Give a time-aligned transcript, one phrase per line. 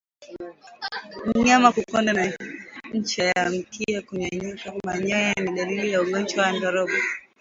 [1.25, 2.23] Mnyama kukonda na
[2.95, 6.97] ncha ya mkia kunyonyoka manyoya ni dalili ya ugonjwa wa ndorobo